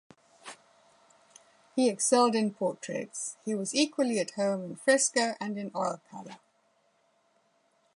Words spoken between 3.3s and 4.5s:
he was equally at